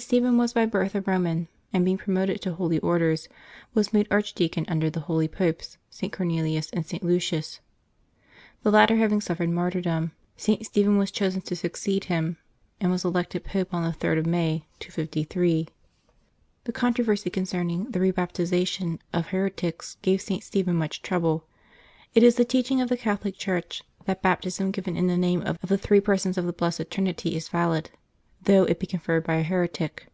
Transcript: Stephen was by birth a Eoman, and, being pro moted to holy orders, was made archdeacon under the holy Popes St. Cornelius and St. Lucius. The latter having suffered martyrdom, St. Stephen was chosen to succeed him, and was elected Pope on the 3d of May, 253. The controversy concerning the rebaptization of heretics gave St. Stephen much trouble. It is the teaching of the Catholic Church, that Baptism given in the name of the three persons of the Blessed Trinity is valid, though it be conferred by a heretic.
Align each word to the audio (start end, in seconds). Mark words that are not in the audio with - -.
Stephen 0.00 0.36
was 0.36 0.52
by 0.52 0.66
birth 0.66 0.96
a 0.96 1.00
Eoman, 1.02 1.46
and, 1.72 1.84
being 1.84 1.96
pro 1.98 2.12
moted 2.12 2.40
to 2.40 2.52
holy 2.54 2.80
orders, 2.80 3.28
was 3.74 3.92
made 3.92 4.08
archdeacon 4.10 4.64
under 4.66 4.90
the 4.90 4.98
holy 5.06 5.28
Popes 5.28 5.78
St. 5.88 6.12
Cornelius 6.12 6.68
and 6.70 6.84
St. 6.84 7.04
Lucius. 7.04 7.60
The 8.64 8.72
latter 8.72 8.96
having 8.96 9.20
suffered 9.20 9.50
martyrdom, 9.50 10.10
St. 10.36 10.66
Stephen 10.66 10.98
was 10.98 11.12
chosen 11.12 11.42
to 11.42 11.54
succeed 11.54 12.06
him, 12.06 12.38
and 12.80 12.90
was 12.90 13.04
elected 13.04 13.44
Pope 13.44 13.72
on 13.72 13.84
the 13.84 13.96
3d 13.96 14.18
of 14.18 14.26
May, 14.26 14.66
253. 14.80 15.68
The 16.64 16.72
controversy 16.72 17.30
concerning 17.30 17.92
the 17.92 18.00
rebaptization 18.00 18.98
of 19.12 19.28
heretics 19.28 19.96
gave 20.02 20.20
St. 20.20 20.42
Stephen 20.42 20.74
much 20.74 21.02
trouble. 21.02 21.46
It 22.16 22.24
is 22.24 22.34
the 22.34 22.44
teaching 22.44 22.80
of 22.80 22.88
the 22.88 22.96
Catholic 22.96 23.36
Church, 23.38 23.84
that 24.06 24.22
Baptism 24.22 24.72
given 24.72 24.96
in 24.96 25.06
the 25.06 25.16
name 25.16 25.42
of 25.42 25.60
the 25.60 25.78
three 25.78 26.00
persons 26.00 26.36
of 26.36 26.46
the 26.46 26.52
Blessed 26.52 26.90
Trinity 26.90 27.36
is 27.36 27.46
valid, 27.48 27.92
though 28.46 28.64
it 28.64 28.78
be 28.78 28.86
conferred 28.86 29.24
by 29.24 29.36
a 29.36 29.42
heretic. 29.42 30.06